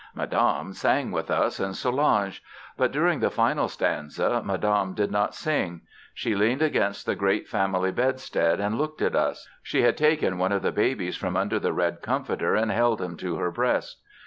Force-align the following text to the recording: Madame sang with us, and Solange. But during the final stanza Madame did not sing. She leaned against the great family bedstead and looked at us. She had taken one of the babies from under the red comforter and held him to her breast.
Madame 0.15 0.73
sang 0.73 1.11
with 1.11 1.29
us, 1.29 1.59
and 1.59 1.75
Solange. 1.75 2.41
But 2.75 2.91
during 2.91 3.19
the 3.19 3.29
final 3.29 3.67
stanza 3.67 4.41
Madame 4.43 4.95
did 4.95 5.11
not 5.11 5.35
sing. 5.35 5.81
She 6.11 6.33
leaned 6.33 6.63
against 6.63 7.05
the 7.05 7.13
great 7.15 7.47
family 7.47 7.91
bedstead 7.91 8.59
and 8.59 8.79
looked 8.79 9.03
at 9.03 9.15
us. 9.15 9.47
She 9.61 9.83
had 9.83 9.97
taken 9.97 10.39
one 10.39 10.51
of 10.53 10.63
the 10.63 10.71
babies 10.71 11.17
from 11.17 11.37
under 11.37 11.59
the 11.59 11.71
red 11.71 12.01
comforter 12.01 12.55
and 12.55 12.71
held 12.71 12.99
him 12.99 13.15
to 13.17 13.35
her 13.35 13.51
breast. 13.51 13.99